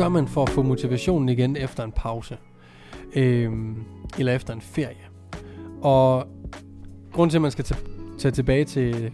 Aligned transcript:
gør 0.00 0.08
man 0.08 0.28
for 0.28 0.42
at 0.42 0.48
få 0.48 0.62
motivationen 0.62 1.28
igen 1.28 1.56
efter 1.56 1.84
en 1.84 1.92
pause? 1.92 2.36
Øh, 3.16 3.52
eller 4.18 4.34
efter 4.34 4.54
en 4.54 4.60
ferie? 4.60 5.06
Og 5.82 6.26
grund 7.12 7.30
til, 7.30 7.38
at 7.38 7.42
man 7.42 7.50
skal 7.50 7.64
tage 8.18 8.32
tilbage 8.32 8.64
til, 8.64 9.12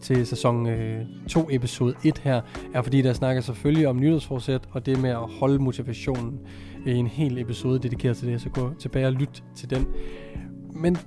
til 0.00 0.26
sæson 0.26 0.66
2, 1.28 1.40
øh, 1.40 1.54
episode 1.54 1.94
1 2.04 2.18
her, 2.18 2.40
er 2.74 2.82
fordi 2.82 3.02
der 3.02 3.12
snakker 3.12 3.42
selvfølgelig 3.42 3.88
om 3.88 4.00
nyhedsforsæt, 4.00 4.60
og 4.70 4.86
det 4.86 5.00
med 5.00 5.10
at 5.10 5.30
holde 5.40 5.58
motivationen 5.58 6.40
i 6.86 6.90
en 6.90 7.06
hel 7.06 7.38
episode 7.38 7.78
dedikeret 7.78 8.16
til 8.16 8.28
det, 8.28 8.40
så 8.40 8.48
gå 8.48 8.74
tilbage 8.78 9.06
og 9.06 9.12
lyt 9.12 9.44
til 9.54 9.70
den. 9.70 9.86
Men 10.72 10.98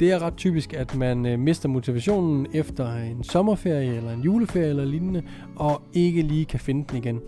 det 0.00 0.12
er 0.12 0.22
ret 0.22 0.36
typisk, 0.36 0.72
at 0.72 0.94
man 0.94 1.26
øh, 1.26 1.38
mister 1.38 1.68
motivationen 1.68 2.46
efter 2.52 2.94
en 2.94 3.24
sommerferie 3.24 3.96
eller 3.96 4.12
en 4.12 4.20
juleferie 4.20 4.68
eller 4.68 4.84
lignende, 4.84 5.22
og 5.56 5.82
ikke 5.92 6.22
lige 6.22 6.44
kan 6.44 6.60
finde 6.60 6.84
den 6.88 6.96
igen. 6.96 7.20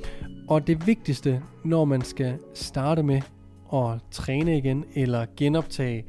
Og 0.48 0.66
det 0.66 0.86
vigtigste, 0.86 1.42
når 1.64 1.84
man 1.84 2.02
skal 2.02 2.38
starte 2.54 3.02
med 3.02 3.22
at 3.74 4.00
træne 4.10 4.58
igen, 4.58 4.84
eller 4.94 5.26
genoptage 5.36 6.04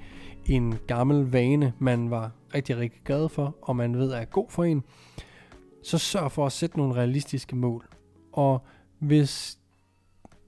en 0.46 0.76
gammel 0.88 1.32
vane, 1.32 1.74
man 1.80 2.10
var 2.10 2.32
rigtig, 2.56 2.78
rigtig 2.78 3.02
glad 3.06 3.30
for, 3.30 3.56
og 3.62 3.76
man 3.76 3.98
ved 3.98 4.12
er 4.12 4.26
god 4.26 4.46
for 4.50 4.64
en, 4.64 4.84
så 5.84 5.98
sørg 5.98 6.32
for 6.32 6.46
at 6.46 6.52
sætte 6.52 6.78
nogle 6.78 6.96
realistiske 6.96 7.56
mål. 7.56 7.88
Og 8.34 8.66
hvis, 9.00 9.60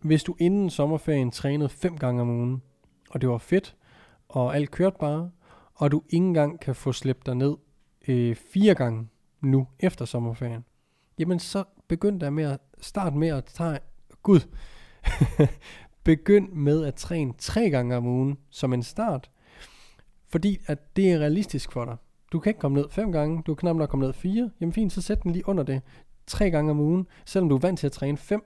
hvis 0.01 0.23
du 0.23 0.35
inden 0.39 0.69
sommerferien 0.69 1.31
trænede 1.31 1.69
fem 1.69 1.97
gange 1.97 2.21
om 2.21 2.29
ugen, 2.29 2.61
og 3.09 3.21
det 3.21 3.29
var 3.29 3.37
fedt, 3.37 3.75
og 4.29 4.55
alt 4.55 4.71
kørte 4.71 4.97
bare, 4.99 5.29
og 5.81 5.91
du 5.91 6.03
ikke 6.09 6.25
engang 6.25 6.59
kan 6.59 6.75
få 6.75 6.91
slæbt 6.91 7.25
dig 7.25 7.35
ned 7.35 7.55
øh, 8.07 8.35
fire 8.35 8.75
gange 8.75 9.07
nu 9.41 9.67
efter 9.79 10.05
sommerferien, 10.05 10.65
jamen 11.19 11.39
så 11.39 11.63
begynd 11.87 12.19
der 12.19 12.29
med 12.29 12.43
at 12.43 12.59
starte 12.79 13.17
med 13.17 13.27
at 13.27 13.45
tage, 13.45 13.79
gud, 14.23 14.39
begynd 16.03 16.49
med 16.49 16.85
at 16.85 16.95
træne 16.95 17.33
tre 17.37 17.69
gange 17.69 17.97
om 17.97 18.05
ugen 18.05 18.37
som 18.49 18.73
en 18.73 18.83
start, 18.83 19.31
fordi 20.27 20.57
at 20.65 20.95
det 20.95 21.11
er 21.11 21.19
realistisk 21.19 21.71
for 21.71 21.85
dig. 21.85 21.97
Du 22.31 22.39
kan 22.39 22.49
ikke 22.49 22.59
komme 22.59 22.77
ned 22.77 22.89
fem 22.89 23.11
gange, 23.11 23.43
du 23.45 23.55
kan 23.55 23.59
knap 23.59 23.75
nok 23.75 23.89
komme 23.89 24.05
ned 24.05 24.13
fire, 24.13 24.51
jamen 24.61 24.73
fint, 24.73 24.93
så 24.93 25.01
sæt 25.01 25.23
den 25.23 25.31
lige 25.31 25.47
under 25.47 25.63
det, 25.63 25.81
tre 26.27 26.51
gange 26.51 26.71
om 26.71 26.79
ugen, 26.79 27.07
selvom 27.25 27.49
du 27.49 27.55
er 27.55 27.59
vant 27.59 27.79
til 27.79 27.87
at 27.87 27.91
træne 27.91 28.17
fem, 28.17 28.43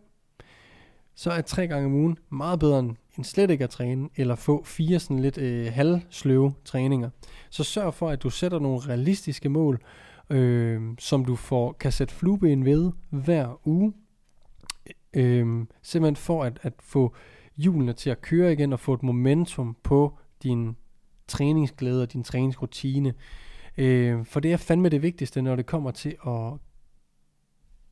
så 1.16 1.32
er 1.32 1.42
tre 1.42 1.68
gange 1.68 1.86
om 1.86 1.94
ugen 1.94 2.18
meget 2.30 2.60
bedre 2.60 2.80
end 2.80 3.24
slet 3.24 3.50
ikke 3.50 3.64
at 3.64 3.70
træne, 3.70 4.10
eller 4.16 4.36
få 4.36 4.64
fire 4.64 5.00
sådan 5.00 5.20
lidt 5.20 5.38
øh, 5.38 5.74
halvsløve 5.74 6.54
træninger. 6.66 7.10
Så 7.50 7.64
sørg 7.64 7.94
for, 7.94 8.10
at 8.10 8.24
du 8.24 8.30
sætter 8.30 8.60
nogle 8.60 8.80
realistiske 8.80 9.50
mål, 9.50 9.82
øh, 10.30 10.82
som 11.00 11.26
du 11.26 11.36
får, 11.36 11.72
kan 11.72 11.92
sætte 11.92 12.14
flueben 12.14 12.66
ved 12.66 12.92
hver 13.10 13.68
uge. 13.68 13.94
Øh, 15.14 15.66
simpelthen 15.82 16.16
for 16.16 16.44
at, 16.44 16.60
at 16.62 16.74
få 16.80 17.16
hjulene 17.56 17.94
til 17.94 18.10
at 18.10 18.22
køre 18.22 18.54
igen, 18.54 18.74
og 18.74 18.80
få 18.80 18.94
et 18.94 19.04
momentum 19.04 19.76
på 19.84 20.18
din 20.44 20.76
træningsglæde 21.28 22.02
og 22.02 22.14
din 22.14 22.24
træningsrutine. 22.24 23.14
Øh, 23.78 24.26
for 24.26 24.40
det 24.40 24.54
er 24.54 24.58
fandme 24.58 24.90
det 24.90 25.02
vigtigste, 25.02 25.42
når 25.42 25.56
det 25.56 25.66
kommer 25.66 25.92
til 25.92 26.16
at 26.28 26.54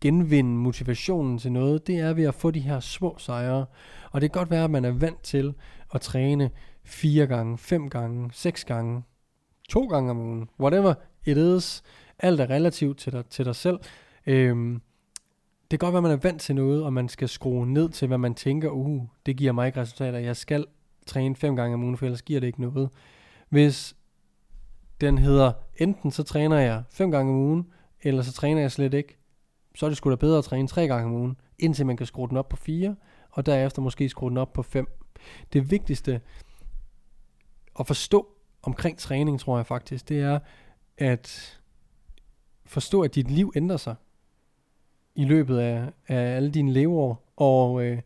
genvinde 0.04 0.50
motivationen 0.50 1.38
til 1.38 1.52
noget, 1.52 1.88
det 1.88 2.00
er 2.00 2.14
ved 2.14 2.24
at 2.24 2.36
få 2.36 2.52
de 2.52 2.60
her 2.60 2.80
små 2.80 3.16
sejre. 3.18 3.66
Og 4.12 4.22
det 4.22 4.32
kan 4.32 4.40
godt 4.40 4.52
være, 4.52 4.64
at 4.64 4.72
man 4.72 4.86
er 4.86 4.92
vant 4.92 5.24
til 5.24 5.54
at 5.94 6.02
træne 6.02 6.50
fire 6.84 7.28
gange, 7.28 7.58
fem 7.58 7.90
gange, 7.90 8.30
seks 8.34 8.66
gange, 8.66 9.04
to 9.70 9.86
gange 9.86 10.12
om 10.12 10.20
ugen, 10.20 10.50
whatever 10.60 10.94
it 11.26 11.38
is. 11.38 11.84
Alt 12.20 12.40
er 12.40 12.50
relativt 12.50 12.98
til 12.98 13.14
dig, 13.14 13.26
til 13.26 13.46
dig 13.46 13.56
selv. 13.56 13.80
Øhm, 14.26 14.82
det 15.72 15.80
kan 15.80 15.88
godt 15.88 15.94
være, 15.94 16.00
at 16.00 16.04
man 16.04 16.12
er 16.12 16.30
vant 16.30 16.42
til 16.42 16.56
noget, 16.56 16.84
og 16.84 16.94
man 16.94 17.10
skal 17.10 17.30
skrue 17.30 17.68
ned 17.68 17.90
til, 17.90 18.08
hvad 18.08 18.18
man 18.18 18.36
tænker, 18.36 18.70
uh, 18.70 19.02
det 19.26 19.38
giver 19.38 19.52
mig 19.52 19.68
ikke 19.68 19.82
resultater. 19.82 20.20
Jeg 20.20 20.38
skal 20.38 20.66
træne 21.06 21.36
fem 21.36 21.56
gange 21.56 21.74
om 21.74 21.84
ugen, 21.84 21.98
for 21.98 22.06
ellers 22.06 22.22
giver 22.22 22.40
det 22.40 22.48
ikke 22.48 22.62
noget. 22.62 22.90
Hvis 23.50 23.96
den 25.02 25.18
hedder, 25.18 25.52
enten 25.78 26.12
så 26.12 26.24
træner 26.24 26.58
jeg 26.58 26.84
fem 26.90 27.12
gange 27.12 27.32
om 27.32 27.38
ugen, 27.38 27.68
eller 28.02 28.22
så 28.22 28.34
træner 28.34 28.62
jeg 28.62 28.72
slet 28.72 28.94
ikke, 28.94 29.18
så 29.76 29.86
er 29.86 29.90
det 29.90 29.98
sgu 29.98 30.10
da 30.10 30.16
bedre 30.16 30.38
at 30.38 30.44
træne 30.44 30.68
tre 30.68 30.88
gange 30.88 31.06
om 31.06 31.14
ugen, 31.14 31.38
indtil 31.60 31.86
man 31.86 31.98
kan 31.98 32.06
skrue 32.06 32.30
den 32.30 32.38
op 32.38 32.50
på 32.50 32.56
fire, 32.56 32.96
og 33.32 33.46
derefter 33.46 33.82
måske 33.82 34.10
skrue 34.10 34.30
den 34.30 34.38
op 34.38 34.54
på 34.54 34.64
fem. 34.64 34.88
Det 35.54 35.72
vigtigste 35.72 36.22
at 37.80 37.88
forstå 37.88 38.28
omkring 38.64 38.98
træning, 38.98 39.40
tror 39.40 39.58
jeg 39.58 39.66
faktisk, 39.66 40.10
det 40.10 40.20
er 40.20 40.40
at 40.98 41.60
forstå, 42.66 43.02
at 43.02 43.16
dit 43.16 43.32
liv 43.32 43.52
ændrer 43.56 43.78
sig 43.78 43.96
i 45.16 45.26
løbet 45.26 45.58
af, 45.58 45.90
af 46.08 46.36
alle 46.36 46.52
dine 46.52 46.74
leveår. 46.74 47.34
Og 47.36 47.84
øh, 47.84 48.02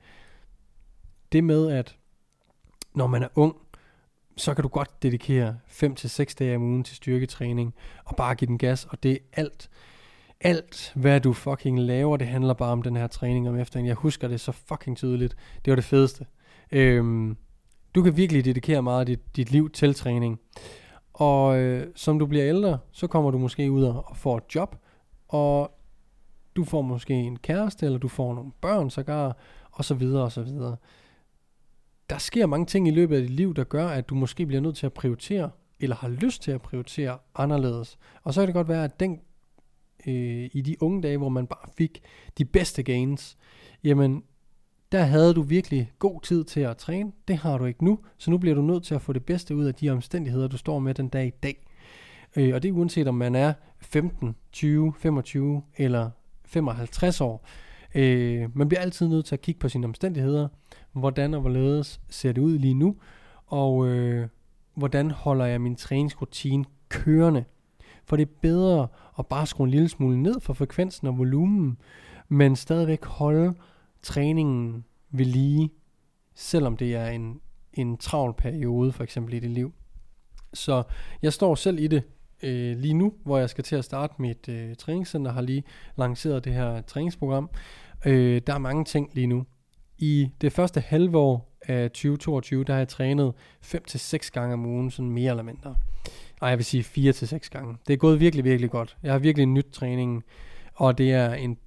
det 1.32 1.44
med, 1.44 1.72
at 1.72 1.98
når 2.94 3.08
man 3.08 3.24
er 3.24 3.28
ung, 3.36 3.56
så 4.38 4.54
kan 4.54 4.62
du 4.62 4.68
godt 4.68 5.04
dedikere 5.04 5.58
5 5.68 5.96
til 5.96 6.10
6 6.10 6.36
dage 6.36 6.56
om 6.56 6.62
ugen 6.62 6.84
til 6.84 6.96
styrketræning, 6.96 7.74
og 8.06 8.16
bare 8.16 8.36
give 8.36 8.48
den 8.48 8.58
gas, 8.58 8.86
og 8.86 9.04
det 9.04 9.12
er 9.12 9.18
alt. 9.34 9.70
Alt, 10.42 10.92
hvad 10.96 11.22
du 11.22 11.34
fucking 11.34 11.80
laver, 11.80 12.18
det 12.18 12.28
handler 12.28 12.54
bare 12.54 12.72
om 12.72 12.82
den 12.82 12.96
her 12.96 13.08
træning 13.08 13.50
om 13.50 13.60
eftermiddagen. 13.60 13.88
Jeg 13.88 13.96
husker 13.96 14.28
det 14.28 14.42
så 14.42 14.52
fucking 14.52 14.98
tydeligt. 14.98 15.36
Det 15.66 15.72
var 15.72 15.76
det 15.76 15.84
fedeste. 15.84 16.26
Øhm, 16.72 17.38
du 17.96 18.04
kan 18.04 18.18
virkelig 18.18 18.46
dedikere 18.46 18.82
meget 18.84 19.00
af 19.00 19.06
dit, 19.06 19.36
dit 19.36 19.52
liv 19.52 19.70
til 19.70 19.94
træning. 19.94 20.40
Og 21.14 21.58
øh, 21.58 21.88
som 21.96 22.20
du 22.20 22.26
bliver 22.26 22.48
ældre, 22.48 22.80
så 22.92 23.08
kommer 23.08 23.32
du 23.32 23.38
måske 23.38 23.72
ud 23.72 23.84
og 23.84 24.18
får 24.18 24.38
et 24.38 24.56
job, 24.56 24.76
og 25.28 25.72
du 26.56 26.64
får 26.64 26.82
måske 26.82 27.14
en 27.14 27.38
kæreste, 27.40 27.86
eller 27.86 28.00
du 28.00 28.08
får 28.08 28.34
nogle 28.34 28.52
børn 28.62 28.90
sågar, 28.90 29.38
og 29.72 29.86
så 29.86 29.94
videre 29.94 30.24
og 30.24 30.32
så 30.32 30.42
videre. 30.42 30.78
Der 32.10 32.18
sker 32.18 32.46
mange 32.46 32.66
ting 32.66 32.88
i 32.88 32.92
løbet 32.92 33.16
af 33.16 33.22
dit 33.22 33.32
liv, 33.32 33.56
der 33.56 33.64
gør, 33.64 33.88
at 33.88 34.10
du 34.10 34.16
måske 34.16 34.46
bliver 34.46 34.62
nødt 34.62 34.78
til 34.78 34.86
at 34.86 34.94
prioritere, 34.94 35.50
eller 35.80 35.96
har 35.96 36.10
lyst 36.10 36.42
til 36.42 36.52
at 36.52 36.62
prioritere 36.62 37.18
anderledes. 37.36 37.98
Og 38.24 38.34
så 38.34 38.42
kan 38.42 38.48
det 38.48 38.56
godt 38.56 38.68
være, 38.68 38.84
at 38.84 39.00
den 39.00 39.20
øh, 40.08 40.50
i 40.54 40.62
de 40.62 40.84
unge 40.84 41.02
dage, 41.02 41.18
hvor 41.18 41.30
man 41.30 41.48
bare 41.48 41.70
fik 41.78 42.02
de 42.38 42.46
bedste 42.46 42.84
gains, 42.84 43.38
jamen 43.84 44.24
der 44.92 45.04
havde 45.04 45.34
du 45.34 45.42
virkelig 45.42 45.92
god 46.00 46.22
tid 46.22 46.44
til 46.44 46.60
at 46.60 46.78
træne. 46.78 47.12
Det 47.28 47.38
har 47.38 47.58
du 47.58 47.66
ikke 47.66 47.86
nu, 47.86 48.00
så 48.18 48.32
nu 48.32 48.38
bliver 48.38 48.56
du 48.56 48.62
nødt 48.62 48.84
til 48.84 48.96
at 48.96 49.02
få 49.02 49.14
det 49.14 49.26
bedste 49.26 49.56
ud 49.56 49.66
af 49.66 49.76
de 49.76 49.90
omstændigheder, 49.90 50.48
du 50.48 50.58
står 50.58 50.80
med 50.80 50.94
den 50.94 51.08
dag 51.08 51.28
i 51.28 51.34
dag. 51.44 51.68
Øh, 52.36 52.56
og 52.56 52.64
det 52.64 52.70
er 52.70 52.74
uanset 52.74 53.08
om 53.08 53.16
man 53.16 53.36
er 53.36 53.54
15, 53.80 54.36
20, 54.52 54.94
25 54.98 55.62
eller 55.78 56.10
55 56.46 57.22
år. 57.22 57.48
Øh, 57.96 58.58
man 58.58 58.70
bliver 58.70 58.82
altid 58.82 59.08
nødt 59.08 59.26
til 59.26 59.36
at 59.36 59.42
kigge 59.42 59.60
på 59.60 59.70
sine 59.70 59.88
omstændigheder. 59.88 60.48
Hvordan 60.92 61.34
og 61.34 61.42
hvorledes 61.42 62.02
ser 62.10 62.32
det 62.32 62.42
ud 62.42 62.58
lige 62.60 62.74
nu? 62.74 62.96
Og 63.46 63.88
øh, 63.88 64.28
hvordan 64.76 65.12
holder 65.12 65.46
jeg 65.46 65.62
min 65.62 65.76
træningsrutine 65.76 66.66
kørende? 66.90 67.46
For 68.08 68.16
det 68.16 68.28
er 68.28 68.32
bedre 68.42 68.88
at 69.20 69.28
bare 69.28 69.48
skrue 69.48 69.66
en 69.66 69.72
lille 69.72 69.90
smule 69.90 70.22
ned 70.22 70.40
for 70.40 70.54
frekvensen 70.54 71.08
og 71.08 71.18
volumen, 71.18 71.78
men 72.30 72.56
stadigvæk 72.56 73.06
holde 73.06 73.54
træningen 74.02 74.86
ved 75.12 75.26
lige, 75.26 75.70
selvom 76.36 76.78
det 76.78 76.96
er 76.96 77.08
en, 77.08 77.42
en 77.74 77.98
travl 77.98 78.34
periode, 78.34 78.92
for 78.92 79.04
eksempel 79.04 79.34
i 79.34 79.40
dit 79.40 79.52
liv. 79.52 79.74
Så 80.54 80.84
jeg 81.22 81.34
står 81.34 81.56
selv 81.56 81.80
i 81.80 81.88
det 81.88 82.04
øh, 82.44 82.78
lige 82.78 82.94
nu, 82.94 83.14
hvor 83.24 83.38
jeg 83.38 83.50
skal 83.50 83.64
til 83.64 83.76
at 83.76 83.86
starte 83.86 84.14
mit 84.20 84.50
øh, 84.50 84.76
træningscenter, 84.76 85.32
har 85.32 85.42
lige 85.42 85.64
lanceret 85.98 86.46
det 86.46 86.54
her 86.54 86.82
træningsprogram. 86.82 87.50
Øh, 88.06 88.42
der 88.48 88.54
er 88.54 88.58
mange 88.58 88.86
ting 88.86 89.10
lige 89.14 89.28
nu. 89.28 89.46
I 89.98 90.30
det 90.42 90.54
første 90.54 90.80
halve 90.80 91.18
år 91.18 91.58
af 91.62 91.92
2022, 91.92 92.64
der 92.64 92.74
har 92.74 92.80
jeg 92.80 92.88
trænet 92.88 93.34
5-6 93.66 94.30
gange 94.34 94.54
om 94.54 94.66
ugen, 94.66 94.92
sådan 94.92 95.12
mere 95.12 95.30
eller 95.30 95.44
mindre 95.44 95.76
nej, 96.42 96.50
jeg 96.50 96.58
vil 96.58 96.66
sige 96.66 96.84
fire 96.84 97.14
til 97.14 97.28
seks 97.28 97.50
gange. 97.50 97.78
Det 97.88 97.94
er 97.94 97.98
gået 97.98 98.20
virkelig, 98.20 98.46
virkelig 98.46 98.72
godt. 98.72 98.98
Jeg 99.04 99.12
har 99.12 99.20
virkelig 99.20 99.46
nyt 99.46 99.68
træningen, 99.72 100.24
og 100.74 100.98
det 100.98 101.12
er 101.14 101.34
en, 101.34 101.58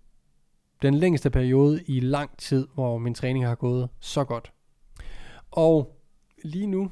den 0.83 0.95
længste 0.95 1.31
periode 1.31 1.83
i 1.87 2.01
lang 2.01 2.37
tid, 2.39 2.69
hvor 2.75 2.99
min 2.99 3.15
træning 3.15 3.47
har 3.47 3.55
gået 3.55 3.89
så 4.01 4.25
godt. 4.25 4.53
Og 5.51 5.97
lige 6.45 6.67
nu, 6.67 6.91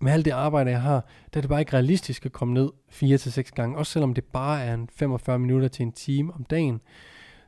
med 0.00 0.12
alt 0.12 0.24
det 0.24 0.30
arbejde, 0.30 0.70
jeg 0.70 0.82
har, 0.82 1.06
der 1.34 1.38
er 1.38 1.40
det 1.40 1.48
bare 1.48 1.60
ikke 1.60 1.72
realistisk 1.72 2.26
at 2.26 2.32
komme 2.32 2.54
ned 2.54 2.70
4 2.88 3.18
til 3.18 3.32
6 3.32 3.50
gange, 3.50 3.78
også 3.78 3.92
selvom 3.92 4.14
det 4.14 4.24
bare 4.24 4.64
er 4.64 4.74
en 4.74 4.88
45 4.94 5.38
minutter 5.38 5.68
til 5.68 5.82
en 5.82 5.92
time 5.92 6.34
om 6.34 6.44
dagen. 6.44 6.80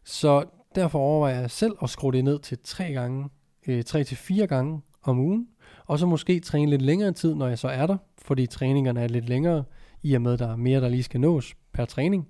Så 0.04 0.44
derfor 0.74 0.98
overvejer 0.98 1.40
jeg 1.40 1.50
selv 1.50 1.76
at 1.82 1.90
skrue 1.90 2.12
det 2.12 2.24
ned 2.24 2.38
til 2.38 2.58
3 2.64 2.92
gange, 2.92 3.28
øh, 3.66 3.84
3 3.84 4.04
til 4.04 4.16
4 4.16 4.46
gange 4.46 4.82
om 5.02 5.18
ugen, 5.18 5.48
og 5.86 5.98
så 5.98 6.06
måske 6.06 6.40
træne 6.40 6.70
lidt 6.70 6.82
længere 6.82 7.12
tid, 7.12 7.34
når 7.34 7.48
jeg 7.48 7.58
så 7.58 7.68
er 7.68 7.86
der, 7.86 7.96
fordi 8.25 8.46
træningerne 8.46 9.00
er 9.00 9.08
lidt 9.08 9.28
længere, 9.28 9.64
i 10.02 10.14
og 10.14 10.22
med, 10.22 10.32
at 10.32 10.38
der 10.38 10.52
er 10.52 10.56
mere, 10.56 10.81
der 10.81 10.88
lige 10.88 11.02
skal 11.02 11.20
nås 11.20 11.56
per 11.72 11.84
træning. 11.84 12.28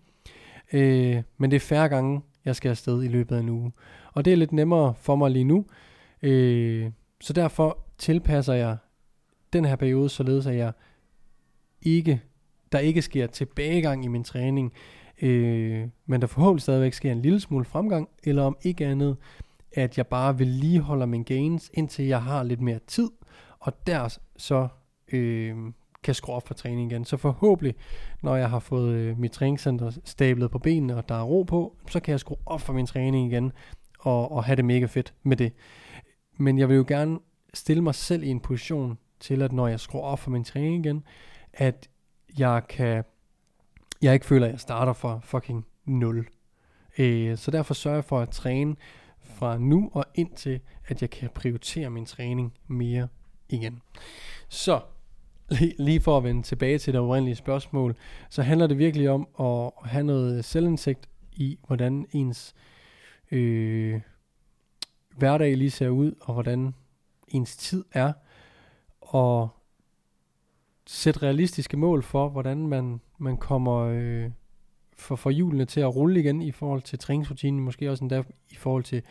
Øh, 0.73 1.23
men 1.39 1.51
det 1.51 1.57
er 1.57 1.61
færre 1.61 1.89
gange, 1.89 2.21
jeg 2.45 2.57
skal 2.57 2.69
afsted 2.69 3.03
i 3.03 3.09
løbet 3.09 3.37
af 3.37 3.41
en 3.41 3.49
uge. 3.49 3.73
Og 4.13 4.25
det 4.25 4.33
er 4.33 4.37
lidt 4.37 4.53
nemmere 4.53 4.95
for 4.95 5.17
mig 5.17 5.31
lige 5.31 5.45
nu. 5.45 5.67
Øh, 6.23 6.91
så 7.21 7.33
derfor 7.33 7.79
tilpasser 7.99 8.55
jeg 8.55 8.77
den 9.53 9.65
her 9.65 9.77
periode, 9.77 10.09
således 10.09 10.47
at 10.47 10.57
jeg 10.57 10.73
ikke, 11.83 12.23
der 12.73 12.79
ikke 12.79 13.03
sker 13.03 13.27
tilbagegang 13.27 14.05
i 14.05 14.09
min 14.09 14.25
træning, 14.25 14.73
øh, 15.23 15.89
men 16.07 16.21
der 16.21 16.27
forhåbentlig 16.27 16.63
stadigvæk 16.63 16.93
sker 16.93 17.13
en 17.13 17.23
lille 17.23 17.41
smule 17.41 17.65
fremgang, 17.65 18.09
eller 18.25 18.43
om 18.43 18.57
ikke 18.63 18.87
andet, 18.87 19.17
at 19.73 19.99
jeg 19.99 20.07
bare 20.07 20.39
vedligeholder 20.39 21.07
min 21.07 21.23
gains, 21.23 21.71
indtil 21.75 22.05
jeg 22.05 22.23
har 22.23 22.43
lidt 22.43 22.61
mere 22.61 22.79
tid, 22.87 23.11
og 23.61 23.87
der 23.87 24.19
så 24.37 24.69
øh, 25.13 25.57
kan 26.03 26.15
skrue 26.15 26.35
op 26.35 26.47
for 26.47 26.55
træning 26.55 26.93
igen. 26.93 27.05
Så 27.05 27.17
forhåbentlig, 27.17 27.75
når 28.23 28.37
jeg 28.37 28.51
har 28.51 28.59
fået 28.59 28.95
øh, 28.95 29.19
mit 29.19 29.33
træningscenter 29.33 29.91
stablet 30.05 30.51
på 30.51 30.59
benene, 30.59 30.97
og 30.97 31.09
der 31.09 31.15
er 31.15 31.23
ro 31.23 31.43
på, 31.43 31.77
så 31.91 32.01
kan 32.01 32.13
jeg 32.13 32.21
skrue 32.21 32.39
op 32.47 32.61
for 32.61 32.73
min 32.73 32.87
træning 32.87 33.33
igen, 33.33 33.53
og, 33.99 34.33
og 34.33 34.45
have 34.45 34.57
det 34.57 34.65
mega 34.65 34.87
fedt 34.87 35.15
med 35.23 35.37
det. 35.37 35.53
Men 36.37 36.59
jeg 36.59 36.69
vil 36.69 36.77
jo 36.77 36.85
gerne 36.89 37.19
stille 37.55 37.83
mig 37.83 37.95
selv 37.95 38.23
i 38.23 38.29
en 38.29 38.41
position 38.41 38.99
til, 39.21 39.43
at 39.43 39.53
når 39.53 39.69
jeg 39.69 39.81
skruer 39.81 40.03
op 40.03 40.19
for 40.19 40.31
min 40.31 40.45
træning 40.45 40.87
igen, 40.87 41.05
at 41.53 41.89
jeg 42.39 42.63
kan, 42.69 43.05
jeg 44.03 44.15
ikke 44.15 44.27
føler, 44.27 44.47
at 44.47 44.53
jeg 44.53 44.61
starter 44.61 44.93
fra 44.93 45.21
fucking 45.23 45.67
0. 45.85 46.29
Øh, 46.99 47.37
så 47.37 47.51
derfor 47.51 47.75
sørger 47.75 47.97
jeg 47.97 48.05
for 48.05 48.21
at 48.21 48.31
træne 48.31 48.77
fra 49.23 49.59
nu 49.59 49.91
og 49.93 50.05
indtil, 50.15 50.61
at 50.87 51.03
jeg 51.03 51.11
kan 51.11 51.31
prioritere 51.35 51.91
min 51.91 52.07
træning 52.07 52.53
mere 52.67 53.09
igen. 53.49 53.83
Så 54.49 54.81
lige 55.79 56.01
for 56.01 56.17
at 56.17 56.25
vende 56.25 56.43
tilbage 56.43 56.79
til 56.79 56.93
det 56.93 57.01
oprindelige 57.01 57.35
spørgsmål, 57.35 57.97
så 58.31 58.43
handler 58.43 58.67
det 58.67 58.79
virkelig 58.79 59.11
om 59.11 59.29
at 59.41 59.91
have 59.91 60.05
noget 60.05 60.45
selvindsigt 60.45 61.09
i, 61.33 61.59
hvordan 61.67 62.07
ens 62.13 62.55
øh, 63.31 64.01
hverdag 65.17 65.57
lige 65.57 65.71
ser 65.71 65.89
ud, 65.89 66.15
og 66.21 66.35
hvordan 66.35 66.75
ens 67.29 67.57
tid 67.57 67.85
er, 67.93 68.13
og 69.01 69.49
sætte 70.87 71.23
realistiske 71.23 71.77
mål 71.77 72.03
for, 72.03 72.29
hvordan 72.29 72.67
man, 72.67 73.01
man 73.19 73.37
kommer 73.37 73.79
øh, 73.79 74.31
for, 74.97 75.17
for 75.17 75.31
hjulene 75.31 75.65
til 75.65 75.81
at 75.81 75.97
rulle 75.97 76.21
igen 76.21 76.43
i 76.43 76.53
forhold 76.53 76.83
til 76.83 76.99
træningsrutinen, 76.99 77.61
måske 77.61 77.91
også 77.91 78.05
endda 78.05 78.23
i 78.51 78.55
forhold 78.55 78.85
til, 78.85 79.03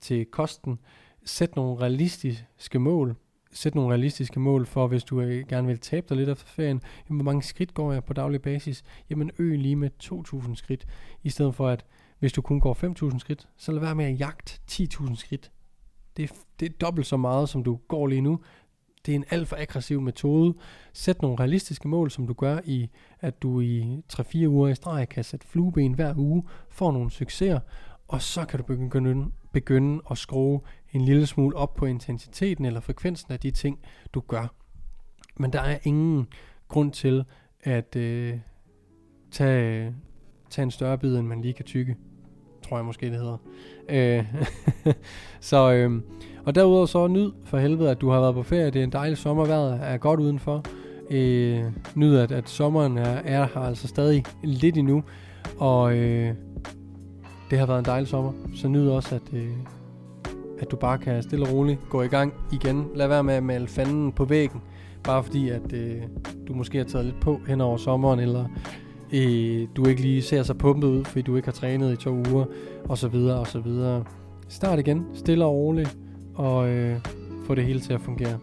til 0.00 0.26
kosten. 0.26 0.78
Sæt 1.24 1.56
nogle 1.56 1.80
realistiske 1.80 2.78
mål, 2.78 3.16
sæt 3.56 3.74
nogle 3.74 3.90
realistiske 3.90 4.40
mål 4.40 4.66
for, 4.66 4.86
hvis 4.86 5.04
du 5.04 5.20
øh, 5.20 5.48
gerne 5.48 5.66
vil 5.66 5.78
tabe 5.78 6.06
dig 6.08 6.16
lidt 6.16 6.28
efter 6.28 6.46
ferien. 6.46 6.82
Jamen, 7.08 7.20
hvor 7.22 7.32
mange 7.32 7.42
skridt 7.42 7.74
går 7.74 7.92
jeg 7.92 8.04
på 8.04 8.12
daglig 8.12 8.42
basis? 8.42 8.84
Jamen, 9.10 9.30
øg 9.38 9.58
lige 9.58 9.76
med 9.76 9.90
2.000 10.02 10.54
skridt, 10.54 10.86
i 11.22 11.30
stedet 11.30 11.54
for 11.54 11.68
at, 11.68 11.84
hvis 12.18 12.32
du 12.32 12.42
kun 12.42 12.60
går 12.60 13.08
5.000 13.12 13.18
skridt, 13.18 13.48
så 13.56 13.72
lad 13.72 13.80
være 13.80 13.94
med 13.94 14.04
at 14.04 14.20
jagte 14.20 14.60
10.000 14.70 15.16
skridt. 15.16 15.50
Det 16.16 16.30
er, 16.30 16.34
det 16.60 16.66
er 16.68 16.72
dobbelt 16.80 17.06
så 17.06 17.16
meget, 17.16 17.48
som 17.48 17.64
du 17.64 17.78
går 17.88 18.06
lige 18.06 18.20
nu. 18.20 18.40
Det 19.06 19.12
er 19.12 19.16
en 19.16 19.24
alt 19.30 19.48
for 19.48 19.56
aggressiv 19.56 20.00
metode. 20.00 20.54
Sæt 20.92 21.22
nogle 21.22 21.38
realistiske 21.40 21.88
mål, 21.88 22.10
som 22.10 22.26
du 22.26 22.32
gør 22.32 22.58
i, 22.64 22.90
at 23.20 23.42
du 23.42 23.60
i 23.60 24.02
3-4 24.12 24.46
uger 24.46 24.68
i 24.68 24.74
streg 24.74 25.08
kan 25.08 25.24
sætte 25.24 25.46
flueben 25.46 25.92
hver 25.92 26.14
uge, 26.16 26.42
får 26.68 26.92
nogle 26.92 27.10
succeser, 27.10 27.60
og 28.08 28.22
så 28.22 28.44
kan 28.44 28.58
du 28.58 28.64
begynde, 28.64 29.30
begynde 29.52 30.02
at 30.10 30.18
skrue 30.18 30.60
en 30.92 31.00
lille 31.00 31.26
smule 31.26 31.56
op 31.56 31.74
på 31.74 31.86
intensiteten 31.86 32.64
eller 32.64 32.80
frekvensen 32.80 33.32
af 33.32 33.40
de 33.40 33.50
ting, 33.50 33.78
du 34.14 34.20
gør. 34.20 34.54
Men 35.36 35.52
der 35.52 35.60
er 35.60 35.78
ingen 35.82 36.26
grund 36.68 36.92
til 36.92 37.24
at 37.62 37.96
øh, 37.96 38.38
tage, 39.30 39.94
tage 40.50 40.62
en 40.62 40.70
større 40.70 40.98
bid, 40.98 41.16
end 41.16 41.26
man 41.26 41.40
lige 41.40 41.54
kan 41.54 41.64
tykke. 41.64 41.96
Tror 42.68 42.76
jeg 42.76 42.84
måske, 42.84 43.10
det 43.10 43.18
hedder. 43.18 43.36
Øh, 43.88 44.24
så, 45.40 45.72
øh, 45.72 46.02
og 46.44 46.54
derudover 46.54 46.86
så 46.86 47.06
nyd 47.06 47.32
for 47.44 47.58
helvede, 47.58 47.90
at 47.90 48.00
du 48.00 48.10
har 48.10 48.20
været 48.20 48.34
på 48.34 48.42
ferie. 48.42 48.70
Det 48.70 48.76
er 48.76 48.84
en 48.84 48.92
dejlig 48.92 49.18
sommervejr, 49.18 49.74
er 49.74 49.96
godt 49.98 50.20
udenfor. 50.20 50.64
Øh, 51.10 51.64
nyd, 51.94 52.16
at, 52.16 52.32
at 52.32 52.48
sommeren 52.48 52.98
er, 52.98 53.20
er 53.24 53.46
her 53.54 53.60
altså 53.60 53.88
stadig 53.88 54.24
lidt 54.42 54.76
endnu. 54.76 55.04
Og 55.58 55.96
øh, 55.96 56.34
det 57.50 57.58
har 57.58 57.66
været 57.66 57.78
en 57.78 57.84
dejlig 57.84 58.08
sommer. 58.08 58.32
Så 58.54 58.68
nyd 58.68 58.88
også, 58.88 59.14
at, 59.14 59.22
øh, 59.32 59.50
at 60.58 60.70
du 60.70 60.76
bare 60.76 60.98
kan 60.98 61.22
stille 61.22 61.46
og 61.46 61.52
roligt 61.52 61.80
gå 61.90 62.02
i 62.02 62.08
gang 62.08 62.34
igen. 62.52 62.86
Lad 62.94 63.08
være 63.08 63.24
med 63.24 63.34
at 63.34 63.42
male 63.42 63.68
fanden 63.68 64.12
på 64.12 64.24
væggen, 64.24 64.62
bare 65.04 65.22
fordi 65.22 65.48
at 65.48 65.72
øh, 65.72 66.02
du 66.48 66.54
måske 66.54 66.78
har 66.78 66.84
taget 66.84 67.04
lidt 67.04 67.20
på 67.20 67.40
hen 67.48 67.60
over 67.60 67.76
sommeren, 67.76 68.20
eller 68.20 68.44
øh, 69.12 69.68
du 69.76 69.86
ikke 69.86 70.02
lige 70.02 70.22
ser 70.22 70.42
så 70.42 70.54
pumpet 70.54 70.88
ud, 70.88 71.04
fordi 71.04 71.22
du 71.22 71.36
ikke 71.36 71.46
har 71.46 71.52
trænet 71.52 71.92
i 71.92 71.96
to 71.96 72.10
uger, 72.10 72.44
og 72.88 72.98
så 72.98 73.08
videre, 73.08 73.38
og 73.38 73.46
så 73.46 73.60
videre. 73.60 74.04
Start 74.48 74.78
igen, 74.78 75.06
stille 75.14 75.44
og 75.44 75.54
roligt, 75.54 75.96
og 76.34 76.68
øh, 76.68 77.00
få 77.46 77.54
det 77.54 77.64
hele 77.64 77.80
til 77.80 77.92
at 77.92 78.00
fungere. 78.00 78.38